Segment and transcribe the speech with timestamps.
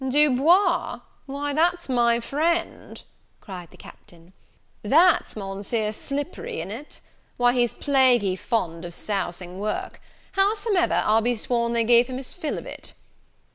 [0.09, 0.99] "Du Bois!
[1.27, 3.03] why, that's my friend,"
[3.39, 4.33] cried the Captain,
[4.81, 7.01] "that's Monseer Slippery, i'n't it?
[7.37, 10.01] Why, he's plaguy fond of sousing work;
[10.31, 12.95] howsomever, I'll be sworn they gave him his fill of it."